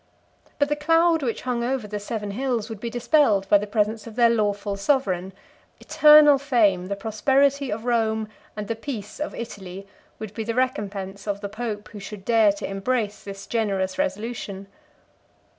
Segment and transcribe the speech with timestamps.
[0.57, 3.67] 58 But the cloud which hung over the seven hills would be dispelled by the
[3.67, 5.31] presence of their lawful sovereign:
[5.79, 8.27] eternal fame, the prosperity of Rome,
[8.57, 9.87] and the peace of Italy,
[10.17, 14.65] would be the recompense of the pope who should dare to embrace this generous resolution.